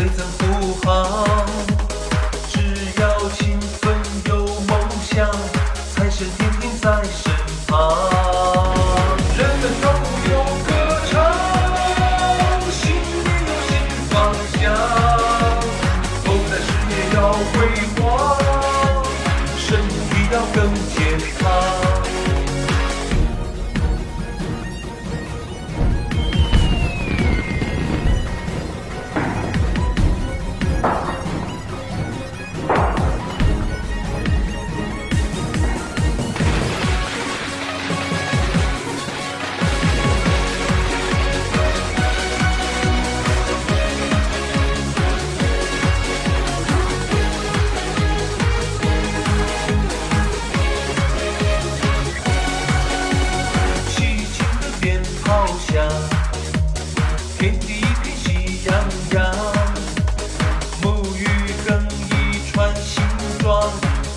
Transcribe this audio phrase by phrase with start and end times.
[0.00, 1.49] 为咱护航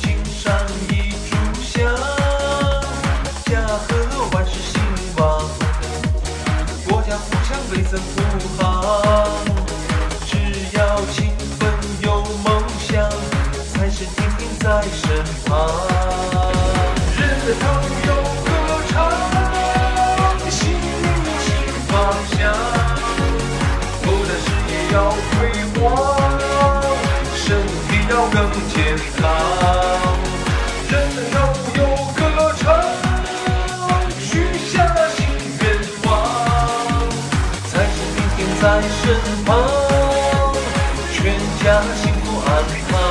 [0.00, 1.94] 青山一炷香
[3.44, 4.80] 家和万事兴
[5.18, 5.46] 旺
[6.88, 8.00] 国家富强为生
[30.90, 31.80] 人人跳舞有
[32.14, 32.64] 歌唱
[34.18, 34.30] 许
[34.68, 35.18] 下新
[35.60, 35.62] 愿
[36.04, 36.08] 望
[37.66, 38.98] 财神天天在身
[39.44, 39.48] 旁
[41.12, 42.48] 全家幸福安
[42.90, 43.07] 康。